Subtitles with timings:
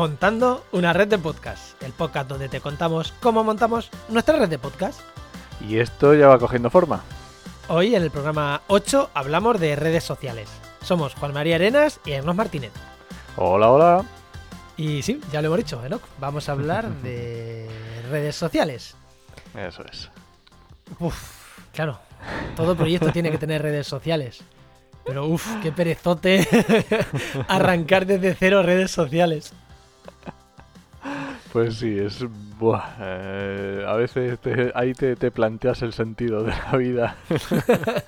[0.00, 4.58] Montando una red de podcast, el podcast donde te contamos cómo montamos nuestra red de
[4.58, 4.98] podcast.
[5.60, 7.02] Y esto ya va cogiendo forma.
[7.68, 10.48] Hoy en el programa 8 hablamos de redes sociales.
[10.82, 12.72] Somos Juan María Arenas y Ernest Martínez.
[13.36, 14.04] Hola, hola.
[14.78, 16.02] Y sí, ya lo hemos dicho, Enoch.
[16.18, 17.68] Vamos a hablar de
[18.10, 18.96] redes sociales.
[19.54, 20.08] Eso es.
[20.98, 21.14] Uf,
[21.74, 21.98] claro.
[22.56, 24.40] Todo proyecto tiene que tener redes sociales.
[25.04, 26.48] Pero uff, qué perezote
[27.48, 29.52] arrancar desde cero redes sociales.
[31.52, 32.24] Pues sí, es.
[32.58, 37.16] Buah, eh, a veces te- ahí te, te planteas el sentido de la vida.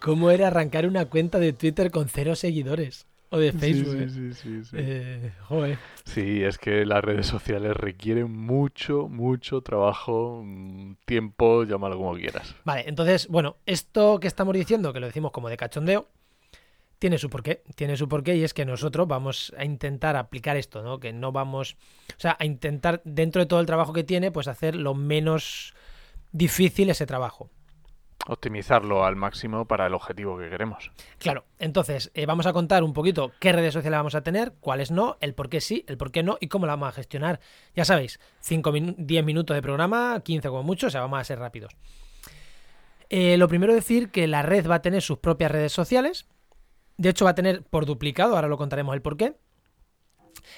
[0.00, 3.06] ¿Cómo era arrancar una cuenta de Twitter con cero seguidores?
[3.30, 3.96] O de Facebook.
[3.96, 4.08] Sí, eh.
[4.08, 4.76] sí, sí, sí, sí.
[4.78, 5.78] Eh, joder.
[6.04, 12.54] Sí, es que las redes sociales requieren mucho, mucho trabajo, mm, tiempo, llámalo como quieras.
[12.64, 16.08] Vale, entonces, bueno, esto que estamos diciendo, que lo decimos como de cachondeo,
[16.98, 17.62] tiene su porqué.
[17.74, 20.98] Tiene su porqué y es que nosotros vamos a intentar aplicar esto, ¿no?
[21.00, 21.76] Que no vamos.
[22.10, 25.74] O sea, a intentar, dentro de todo el trabajo que tiene, pues hacer lo menos
[26.32, 27.50] difícil ese trabajo.
[28.26, 30.90] Optimizarlo al máximo para el objetivo que queremos.
[31.18, 34.90] Claro, entonces eh, vamos a contar un poquito qué redes sociales vamos a tener, cuáles
[34.90, 37.40] no, el por qué sí, el por qué no y cómo la vamos a gestionar.
[37.74, 41.38] Ya sabéis, 5 10 minutos de programa, 15 como mucho, o sea, vamos a ser
[41.38, 41.74] rápidos.
[43.08, 46.26] Eh, lo primero decir que la red va a tener sus propias redes sociales.
[46.98, 49.36] De hecho, va a tener por duplicado, ahora lo contaremos el por qué.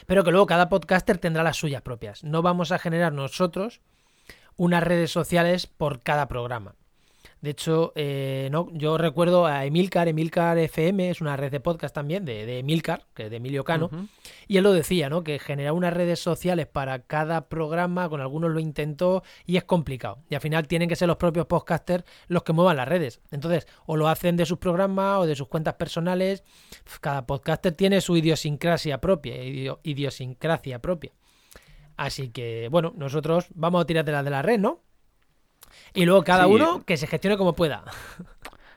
[0.06, 2.24] Pero que luego cada podcaster tendrá las suyas propias.
[2.24, 3.80] No vamos a generar nosotros
[4.56, 6.74] unas redes sociales por cada programa.
[7.40, 11.94] De hecho, eh, no, yo recuerdo a Emilcar, Emilcar FM es una red de podcast
[11.94, 13.88] también de, de Emilcar, que es de Emilio Cano,
[14.46, 15.24] y él lo decía, ¿no?
[15.24, 20.18] Que generar unas redes sociales para cada programa, con algunos lo intentó y es complicado.
[20.28, 23.20] Y al final tienen que ser los propios podcasters los que muevan las redes.
[23.30, 26.44] Entonces, o lo hacen de sus programas o de sus cuentas personales.
[27.00, 31.12] Cada podcaster tiene su idiosincrasia propia, idio- idiosincrasia propia.
[31.96, 34.82] Así que, bueno, nosotros vamos a tirar de las de la red, ¿no?
[35.94, 36.50] Y luego cada Sí.
[36.52, 37.84] uno que se gestione como pueda.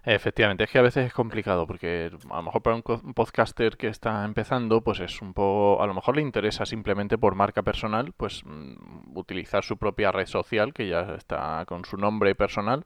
[0.06, 2.82] Efectivamente, es que a veces es complicado porque a lo mejor para un,
[3.14, 7.36] podcaster que está empezando, pues es un poco, a lo mejor le interesa simplemente por
[7.36, 12.36] marca personal, pues mm, utilizar su propia red social que ya está con su nombre
[12.36, 12.84] personal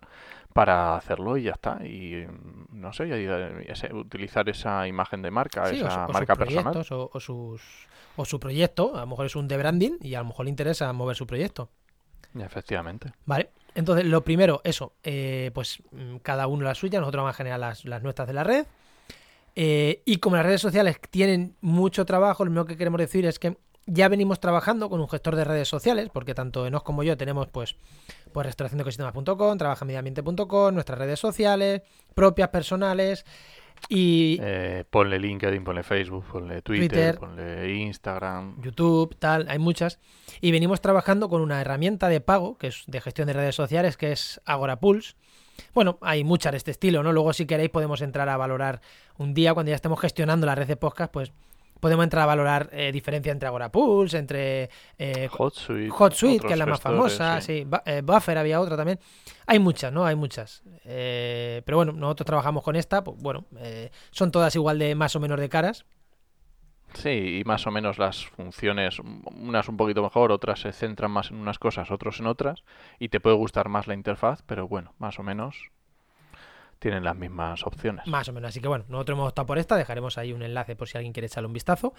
[0.53, 1.79] para hacerlo y ya está.
[1.83, 6.05] Y mm, no sé, y, utilizar esa imagen de marca, Sí, o, esa su- o
[6.05, 6.85] sus marca personal.
[6.91, 8.95] o, o sus, o su proyecto.
[8.95, 11.25] A lo mejor es un de branding y a lo mejor le interesa mover su
[11.25, 11.71] proyecto.
[12.39, 13.11] Efectivamente.
[13.25, 13.49] Vale.
[13.77, 17.59] Entonces, lo primero, eso, eh, pues mm, cada uno la suya, nosotros vamos a generar
[17.59, 18.65] las, nuestras de la red.
[19.55, 23.55] Eh, y como las redes sociales tienen mucho trabajo, lo que queremos decir es que
[23.85, 27.49] ya venimos trabajando con un gestor de redes sociales, porque tanto Enos como yo tenemos
[27.49, 27.75] pues,
[28.33, 31.83] pues restauraciondeecosistemas.com, trabajamediambiente.com, nuestras redes sociales,
[32.15, 33.25] propias, personales,
[33.89, 37.19] y Eh, ponle LinkedIn, ponle Facebook, ponle Twitter, Twitter.
[37.19, 38.61] ponle Instagram.
[38.61, 39.99] YouTube, tal, hay muchas.
[40.41, 43.97] Y venimos trabajando con una herramienta de pago, que es de gestión de redes sociales,
[43.97, 45.15] que es Agora Pulse.
[45.73, 47.11] Bueno, hay muchas de este estilo, ¿no?
[47.13, 48.81] Luego, si queréis, podemos entrar a valorar
[49.17, 51.31] un día, cuando ya estemos gestionando la red de podcast, pues
[51.79, 56.59] podemos entrar a valorar eh, diferencia entre Agora Pulse, entre eh, HotSuite, HotSuite, que es
[56.59, 57.59] la más famosa, sí.
[57.59, 57.65] sí.
[57.65, 58.99] Bu- eh, Buffer había otra también.
[59.45, 60.05] Hay muchas, ¿no?
[60.05, 60.63] Hay muchas.
[60.85, 65.15] Eh, pero bueno, nosotros trabajamos con esta, pues bueno, eh, son todas igual de más
[65.15, 65.85] o menos de caras.
[66.93, 71.11] Sí, y más o menos las funciones, um, unas un poquito mejor, otras se centran
[71.11, 72.63] más en unas cosas, otros en otras,
[72.97, 75.69] y te puede gustar más la interfaz, pero bueno, más o menos
[76.79, 78.05] tienen las mismas opciones.
[78.07, 78.49] Más o menos.
[78.49, 79.75] Así que bueno, nosotros hemos optado por esta.
[79.75, 81.93] Dejaremos ahí un enlace por si alguien quiere echarle un vistazo.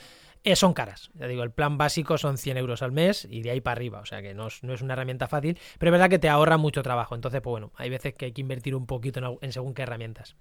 [0.44, 1.10] Eh, son caras.
[1.14, 4.00] Ya digo, el plan básico son 100 euros al mes y de ahí para arriba.
[4.00, 6.28] O sea que no es, no es una herramienta fácil, pero es verdad que te
[6.28, 7.14] ahorra mucho trabajo.
[7.14, 10.36] Entonces, pues bueno, hay veces que hay que invertir un poquito en, según qué herramientas.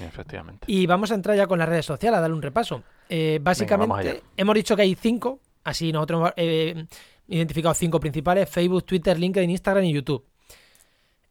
[0.00, 0.64] Efectivamente.
[0.68, 2.82] Y vamos a entrar ya con las redes sociales a darle un repaso.
[3.08, 5.40] Eh, básicamente, hemos dicho que hay cinco.
[5.64, 6.86] Así nosotros hemos eh,
[7.28, 10.24] identificado cinco principales: Facebook, Twitter, LinkedIn, Instagram y YouTube.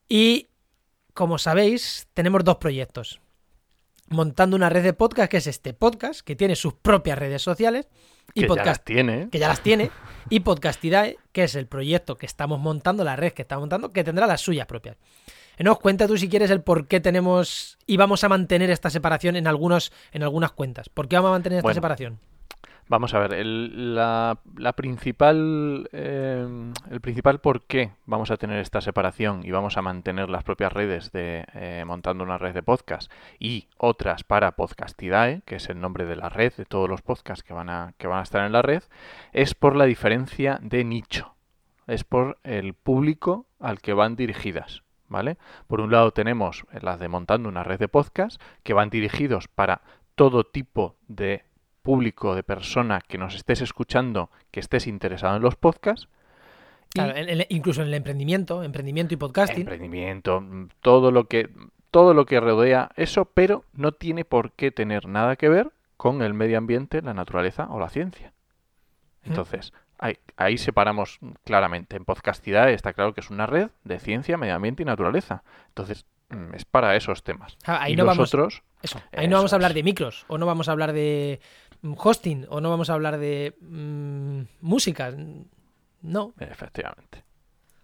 [0.09, 0.47] Y
[1.13, 3.21] como sabéis, tenemos dos proyectos.
[4.09, 7.87] Montando una red de podcast, que es este podcast, que tiene sus propias redes sociales.
[8.33, 9.29] Y que ya podcast, las tiene.
[9.29, 9.91] que ya las tiene.
[10.29, 14.03] Y Podcastidae, que es el proyecto que estamos montando, la red que estamos montando, que
[14.03, 14.97] tendrá las suyas propias.
[15.59, 19.35] Nos cuenta tú si quieres el por qué tenemos y vamos a mantener esta separación
[19.35, 20.89] en algunos en algunas cuentas.
[20.89, 22.19] ¿Por qué vamos a mantener esta Bueno, separación?
[22.89, 24.37] Vamos a ver, el, la,
[24.75, 26.45] principal, eh,
[26.91, 30.73] el principal por qué vamos a tener esta separación y vamos a mantener las propias
[30.73, 33.09] redes de eh, montando una red de podcast
[33.39, 37.43] y otras para Podcastidae, que es el nombre de la red de todos los podcasts
[37.43, 38.83] que van a, que van a estar en la red,
[39.31, 41.35] es por la diferencia de nicho,
[41.87, 44.83] es por el público al que van dirigidas.
[45.09, 45.37] ¿Vale?
[45.67, 49.81] Por un lado tenemos las de montando una red de podcast que van dirigidos para
[50.15, 51.43] todo tipo de
[51.83, 56.07] público de persona que nos estés escuchando, que estés interesado en los podcasts.
[56.89, 57.13] Claro,
[57.49, 59.61] incluso en el emprendimiento, emprendimiento y podcasting.
[59.61, 61.49] Emprendimiento, mm, todo lo que
[61.91, 66.23] todo lo que rodea eso, pero no tiene por qué tener nada que ver con
[66.23, 68.33] el medio ambiente, la naturaleza o la ciencia.
[69.23, 71.95] Entonces, ahí, ahí, separamos claramente.
[71.95, 75.43] En Podcastidad está claro que es una red de ciencia, medio ambiente y naturaleza.
[75.67, 77.57] Entonces, mm, es para esos temas.
[77.65, 78.33] Ah, ahí no vamos,
[78.81, 81.39] eso, ahí no vamos a hablar de micros, o no vamos a hablar de
[81.83, 83.53] hosting, o no vamos a hablar de
[84.61, 85.13] música.
[86.01, 86.33] No.
[86.39, 87.23] Efectivamente.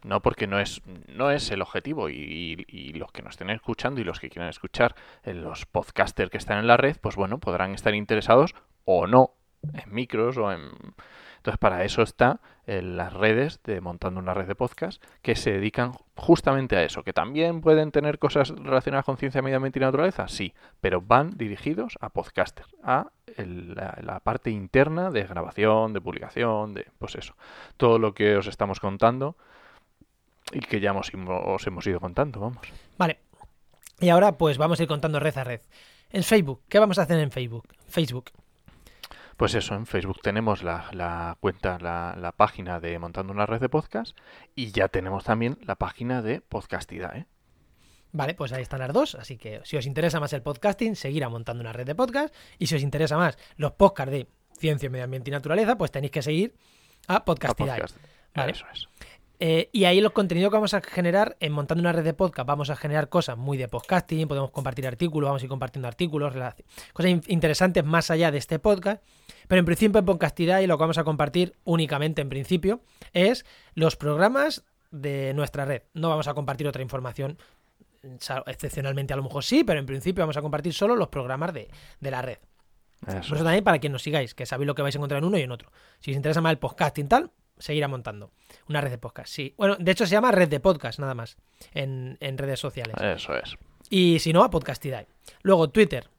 [0.03, 4.05] No, porque no es, no es el objetivo y, los que nos estén escuchando y
[4.05, 7.93] los que quieran escuchar, los podcasters que están en la red, pues bueno, podrán estar
[7.93, 8.55] interesados
[8.85, 9.35] o no
[9.73, 10.61] en micros o en...
[11.39, 15.53] Entonces para eso está en las redes de montando una red de podcast que se
[15.53, 19.81] dedican justamente a eso, que también pueden tener cosas relacionadas con ciencia, medio ambiente y
[19.81, 23.07] naturaleza, sí, pero van dirigidos a podcasters, a
[23.37, 27.35] la, parte interna de grabación, de publicación, de pues eso,
[27.77, 29.37] todo lo que os estamos contando
[30.51, 32.67] y que ya hemos, os hemos ido contando, vamos.
[32.97, 33.19] Vale.
[34.01, 35.61] Y ahora pues vamos a ir contando red a red.
[36.11, 37.67] En Facebook, ¿qué vamos a hacer en Facebook?
[37.87, 38.31] Facebook.
[39.39, 44.17] Pues eso, en Facebook tenemos la, cuenta, la, página de Montando una red de podcast
[44.53, 47.25] y ya tenemos también la página de Podcastidae.
[48.11, 49.15] Vale, pues ahí están las dos.
[49.15, 52.35] Así que si os interesa más el podcasting, seguir montando una red de podcast.
[52.57, 54.27] Y si os interesa más los podcasts de
[54.57, 56.53] ciencia, medio ambiente y naturaleza, pues tenéis que seguir
[57.07, 57.85] a Podcastidae.
[58.35, 58.51] Vale.
[58.51, 58.89] Eso es.
[59.41, 62.45] Eh, y ahí los contenidos que vamos a generar, en montando una red de podcast,
[62.45, 66.33] vamos a generar cosas muy de podcasting, podemos compartir artículos, vamos a ir compartiendo artículos,
[66.91, 69.01] cosas interesantes más allá de este podcast.
[69.47, 72.81] Pero en principio en podcastidad y lo que vamos a compartir únicamente en principio
[73.13, 73.45] es
[73.75, 75.83] los programas de nuestra red.
[75.93, 77.37] No vamos a compartir otra información,
[78.45, 81.69] excepcionalmente a lo mejor sí, pero en principio vamos a compartir solo los programas de,
[82.01, 82.39] la red.
[83.07, 83.35] Eso.
[83.35, 85.41] también para que nos sigáis, que sabéis lo que vais a encontrar en uno y
[85.41, 85.71] en otro.
[85.99, 88.31] Si os interesa más el podcasting tal, seguirá montando.
[88.67, 89.53] Una red de podcast, sí.
[89.57, 91.37] Bueno, de hecho se llama red de podcast, nada más,
[91.73, 92.95] en, redes sociales.
[93.01, 93.57] Eso es.
[93.89, 95.05] Y si no, a Podcastidad.
[95.43, 96.09] Luego, Twitter.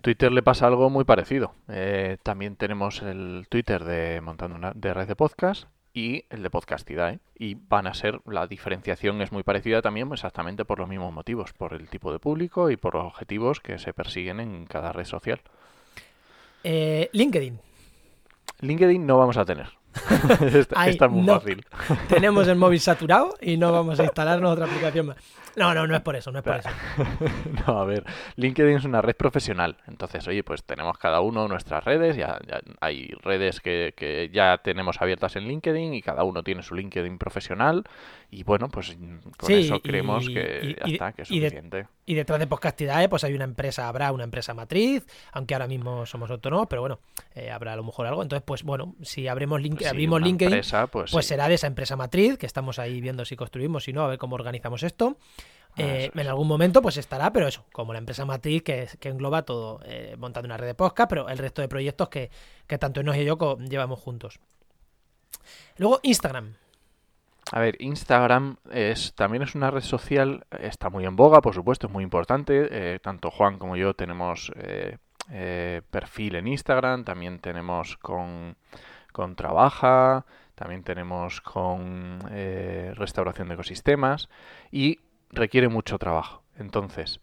[0.00, 1.54] Twitter le pasa algo muy parecido.
[1.68, 5.64] Eh, también tenemos el Twitter de montando una de red de podcast
[5.94, 7.20] y el de Podcastidae.
[7.38, 11.52] Y van a ser, la diferenciación es muy parecida también exactamente por los mismos motivos,
[11.54, 15.06] por el tipo de público y por los objetivos que se persiguen en cada red
[15.06, 15.40] social.
[16.64, 17.58] Eh, LinkedIn.
[18.60, 19.68] LinkedIn no vamos a tener.
[20.86, 21.64] está, muy fácil.
[22.08, 25.16] Tenemos el móvil saturado y no vamos a instalarnos otra aplicación más.
[25.56, 26.68] No, no, no es por eso, no es por eso.
[27.66, 28.04] no, a ver,
[28.36, 29.76] LinkedIn es una red profesional.
[29.86, 32.16] Entonces, oye, pues tenemos cada uno nuestras redes.
[32.16, 32.38] Ya,
[32.80, 37.18] hay redes que, que, ya tenemos abiertas en LinkedIn y cada uno tiene su LinkedIn
[37.18, 37.84] profesional.
[38.30, 38.96] Y bueno, pues
[39.36, 41.86] con eso creemos que ya está, que es suficiente.
[42.04, 46.04] Y, detrás de Podcastidae, pues hay una empresa, habrá una empresa matriz, aunque ahora mismo
[46.04, 46.98] somos autónomos, pero bueno,
[47.34, 48.22] eh, habrá a lo mejor algo.
[48.22, 52.36] Entonces, pues bueno, si abrimos, link, abrimos LinkedIn, pues, pues será de esa empresa matriz,
[52.36, 55.16] que estamos ahí viendo si construimos, si no, a ver cómo organizamos esto.
[55.76, 59.08] Ah, eh, en algún momento pues estará, pero eso, como la empresa matriz que, que
[59.08, 62.30] engloba todo, eh, montando una red de podcast, pero el resto de proyectos que,
[62.68, 64.38] que tanto nos y yo llevamos juntos.
[65.76, 66.54] Luego Instagram.
[67.50, 71.88] A ver, Instagram es, también es una red social, está muy en boga, por supuesto,
[71.88, 72.68] es muy importante.
[72.70, 74.52] Eh, tanto Juan como yo tenemos
[75.90, 78.56] perfil en Instagram, también tenemos con,
[79.12, 82.20] con Trabaja, también tenemos con
[82.94, 84.28] restauración de ecosistemas
[84.70, 85.00] y
[85.34, 86.42] requiere mucho trabajo.
[86.56, 87.20] Entonces,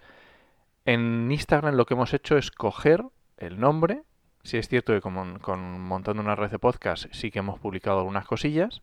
[0.86, 3.04] en Instagram lo que hemos hecho es coger
[3.38, 4.04] el nombre.
[4.44, 8.26] Si es cierto que con, montando una red de podcast sí que hemos publicado algunas
[8.26, 8.82] cosillas.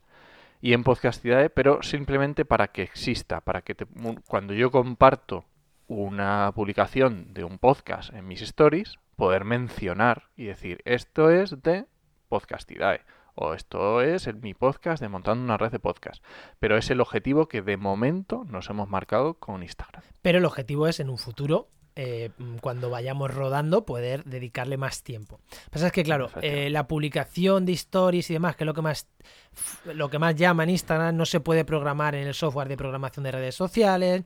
[0.61, 3.76] Y en Podcastidae, pero simplemente para que exista, para que
[4.26, 5.44] cuando yo comparto
[5.87, 11.87] una publicación de un podcast en mis stories, poder mencionar y decir, esto es de
[12.28, 13.02] Podcastidae
[13.40, 16.23] o esto es mi podcast de montando una red de podcast.
[16.59, 20.02] Pero es el objetivo que de momento nos hemos marcado con Instagram.
[20.23, 22.30] Pero el objetivo es en un futuro eh,
[22.61, 25.40] cuando vayamos rodando, poder dedicarle más tiempo.
[25.71, 28.83] Pasa es que, claro, eh, la publicación de stories y demás, que es lo que
[28.83, 29.09] más
[29.85, 33.25] lo que más llama en Instagram, no se puede programar en el software de programación
[33.25, 34.23] de redes sociales.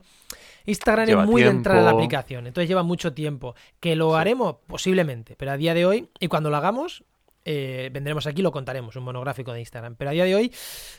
[0.65, 3.55] Instagram es muy de entrar a la aplicación, entonces lleva mucho tiempo.
[3.79, 4.57] ¿Que lo haremos?
[4.67, 7.03] Posiblemente, pero a día de hoy, y cuando lo hagamos,
[7.45, 9.95] eh, vendremos aquí lo contaremos, un monográfico de Instagram.
[9.95, 10.53] Pero a día de hoy,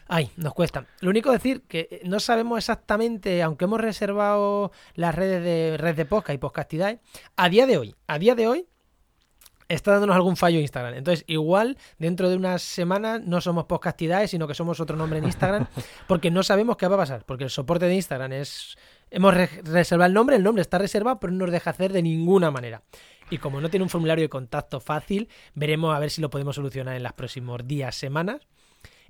[0.09, 0.87] ay, nos cuesta.
[1.01, 5.97] Lo único decir que eh, no sabemos exactamente, aunque hemos reservado las redes de red
[5.97, 7.01] de podcast y podcastidad,
[7.37, 8.67] a día de hoy, a día de hoy,
[9.69, 10.95] está dándonos algún fallo Instagram.
[10.95, 15.25] Entonces, igual dentro de unas semanas no somos podcastidades, sino que somos otro nombre en
[15.25, 15.67] Instagram,
[16.07, 18.77] porque no sabemos qué va a pasar, porque el soporte de Instagram es
[19.11, 22.51] hemos reservado el nombre, el nombre está reservado, pero no nos deja hacer de ninguna
[22.51, 22.83] manera.
[23.31, 26.57] Y como no tiene un formulario de contacto fácil, veremos a ver si lo podemos
[26.57, 28.47] solucionar en los próximos días, semanas.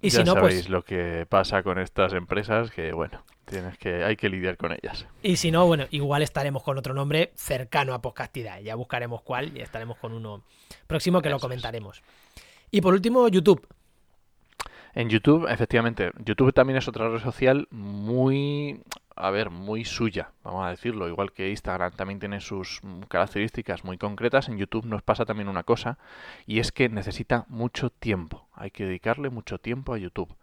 [0.00, 3.78] Y ya si no, pues sabéis lo que pasa con estas empresas, que bueno, tienes
[3.78, 5.06] que, hay que lidiar con ellas.
[5.23, 8.61] Y si no, bueno, igual estaremos con otro nombre cercano a Podcastidad.
[8.61, 10.42] Ya buscaremos cuál y estaremos con uno
[10.87, 12.02] próximo que lo comentaremos.
[12.71, 13.66] Y por último, YouTube.
[14.94, 18.80] En YouTube, efectivamente, YouTube también es otra red social muy,
[19.16, 23.99] a ver, muy suya, vamos a decirlo, igual que Instagram también tiene sus características muy
[23.99, 25.99] concretas, en YouTube nos pasa también una cosa,
[26.47, 30.35] y es que necesita mucho tiempo, hay que dedicarle mucho tiempo a YouTube.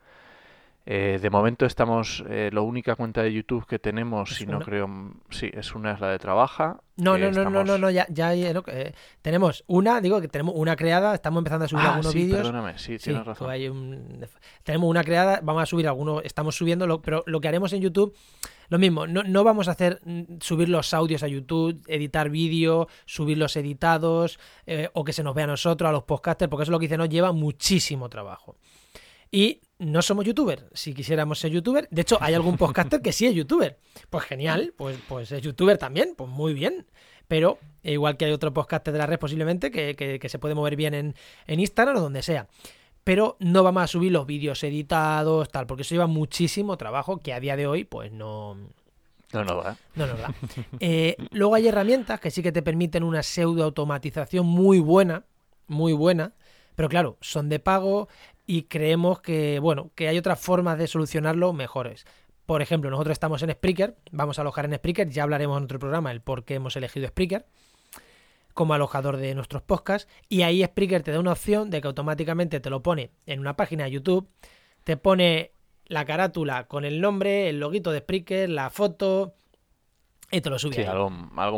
[0.83, 4.89] Eh, de momento estamos, eh, la única cuenta de YouTube que tenemos, si no creo,
[5.29, 6.79] sí, es una, es la de Trabaja.
[6.97, 10.75] No, no, no, no, no, no, ya, ya eh, tenemos una, digo que tenemos una
[10.75, 12.37] creada, estamos empezando a subir ah, algunos vídeos.
[12.39, 14.27] Perdóname, sí, tienes razón.
[14.63, 18.15] tenemos una creada, vamos a subir algunos, estamos subiendo, pero lo que haremos en YouTube,
[18.71, 22.87] lo mismo, no, no vamos a hacer mm, subir los audios a YouTube, editar vídeo,
[23.05, 24.39] subirlos editados,
[24.93, 26.85] o que se nos vea a nosotros, a los podcasters, porque eso es lo que
[26.85, 28.55] dice, nos lleva muchísimo trabajo.
[29.29, 30.63] Y no somos youtubers.
[30.73, 33.77] Si quisiéramos ser youtuber, de hecho, hay algún podcaster que sí es youtuber.
[34.09, 36.85] Pues genial, pues, pues es youtuber también, pues muy bien.
[37.27, 40.93] Pero igual que hay otro podcaster de la red posiblemente que, se puede mover bien
[40.93, 41.15] en,
[41.47, 42.47] Instagram o donde sea.
[43.03, 47.34] Pero no vamos a subir los vídeos editados, tal, porque eso lleva muchísimo trabajo que
[47.34, 48.55] a día de hoy, pues no,
[49.34, 49.77] no no da.
[49.96, 50.34] No no da.
[50.79, 55.24] Eh, luego hay herramientas que sí que te permiten una pseudo automatización muy buena,
[55.67, 56.34] muy buena,
[56.75, 58.08] pero claro, son de pago,
[58.46, 62.05] y creemos que, bueno, que hay otras formas de solucionarlo mejores.
[62.46, 65.79] Por ejemplo, nosotros estamos en Spreaker, vamos a alojar en Spreaker, ya hablaremos en otro
[65.79, 67.46] programa el por qué hemos elegido Spreaker
[68.53, 72.60] como alojador de nuestros podcasts y ahí Spreaker te da una opción de que automáticamente
[72.60, 74.27] te lo pone en una página de YouTube,
[74.84, 75.51] te pone
[75.86, 79.36] la carátula con el nombre, el loguito de Spreaker, la foto
[80.31, 80.75] y te lo sube.
[80.75, 81.10] Sí, algo,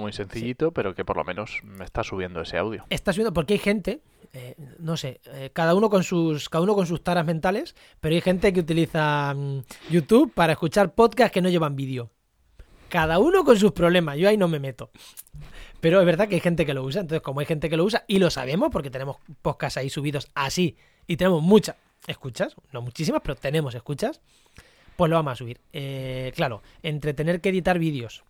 [0.02, 2.86] muy sencillito, pero que por lo menos me está subiendo ese audio.
[2.90, 4.02] Está subiendo porque hay gente
[4.36, 8.16] eh, no sé, eh, cada uno con sus cada uno con sus taras mentales, pero
[8.16, 9.60] hay gente que utiliza mm,
[9.92, 12.10] YouTube para escuchar podcasts que no llevan vídeo.
[12.94, 14.92] Cada uno con sus problemas, yo ahí no me meto.
[15.82, 17.86] Pero es verdad que hay gente que lo usa, entonces como hay gente que lo
[17.86, 22.84] usa y lo sabemos porque tenemos podcasts ahí subidos así y tenemos muchas escuchas, no
[22.84, 24.22] muchísimas, pero tenemos escuchas,
[24.96, 25.60] pues lo vamos a subir.
[25.74, 28.24] Eh, claro, entre tener que editar vídeos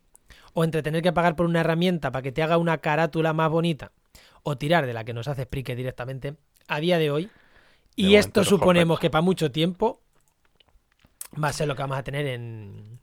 [0.53, 3.51] o entre tener que pagar por una herramienta para que te haga una carátula más
[3.51, 3.91] bonita
[4.43, 6.36] o tirar de la que nos hace Spreaker directamente
[6.70, 7.29] a día de hoy.
[7.98, 10.00] y esto suponemos que para mucho tiempo
[11.43, 12.93] va a ser lo que vamos a tener en,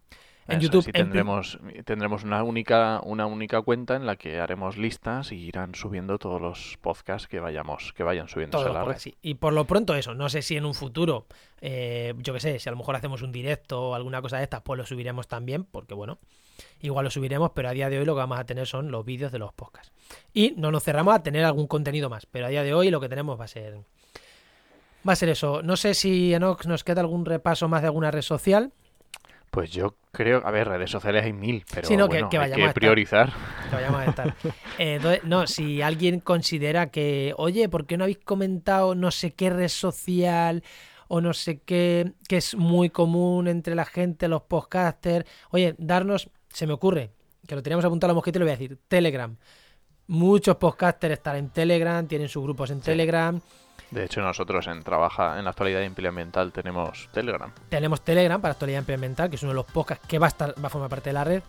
[0.49, 0.88] en YouTube.
[0.88, 5.75] Y tendremos, tendremos una única, una única cuenta en la que haremos listas y irán
[5.75, 8.99] subiendo todos los podcasts que vayamos, que vayan subiendo a la red.
[9.23, 11.26] Y por lo pronto eso, no sé si en un futuro,
[11.61, 14.44] eh, yo qué sé, si a lo mejor hacemos un directo o alguna cosa de
[14.44, 16.18] estas, pues lo subiremos también, porque bueno,
[16.80, 19.04] igual lo subiremos, pero a día de hoy lo que vamos a tener son los
[19.04, 19.92] vídeos de los podcasts.
[20.35, 23.00] Y no nos cerramos a tener algún contenido más, pero a día de hoy lo
[23.00, 23.78] que tenemos va a ser...
[25.09, 25.62] Va a ser eso.
[25.62, 28.70] No sé si Enox nos queda algún repaso más de alguna red social.
[29.50, 33.33] Pues yo creo, a ver, redes sociales hay mil, pero bueno, que, hay que priorizar.
[33.69, 34.35] Que vayamos a estar.
[34.78, 39.50] Eh, no, si alguien considera que, oye, ¿por qué no habéis comentado no sé qué
[39.50, 40.62] red social
[41.09, 45.26] o no sé qué que es muy común entre la gente, los podcasters?
[45.50, 47.11] Oye, darnos, se me ocurre,
[47.47, 49.37] que lo teníamos apuntado a la mosquita y lo voy a decir, Telegram.
[50.07, 53.38] Muchos podcasters están en Telegram, tienen sus grupos en Telegram.
[53.90, 57.50] De hecho, nosotros en Trabaja en la actualidad ambiental tenemos Telegram.
[57.68, 60.54] Tenemos Telegram para actualidad ambiental, que es uno de los podcasts que va a, estar,
[60.62, 61.42] va a formar parte de la red.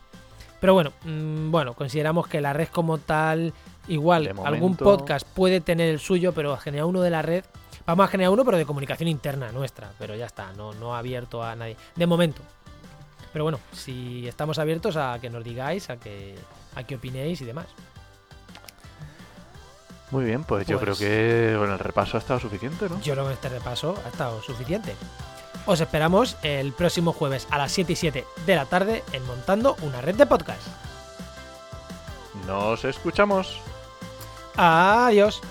[0.60, 3.53] Pero bueno, mm, bueno, consideramos que la red como tal,
[3.88, 7.43] igual, algún podcast puede tener el suyo, pero generar uno de la red.
[7.86, 9.91] Vamos a generar uno, pero de comunicación interna nuestra.
[9.98, 11.77] Pero ya está, no, no abierto a nadie.
[11.95, 12.41] De momento.
[13.33, 16.36] Pero bueno, si estamos abiertos a que nos digáis, a que,
[16.75, 17.67] a que opinéis y demás.
[20.12, 23.00] Muy bien, pues, yo creo pues que con el repaso ha estado suficiente, ¿no?
[23.01, 24.96] Yo creo que este repaso ha estado suficiente.
[25.65, 29.77] Os esperamos el próximo jueves a las 7 y 7 de la tarde en Montando
[29.82, 30.62] una red de podcast.
[32.46, 33.60] Nos escuchamos.
[34.58, 35.41] Adiós.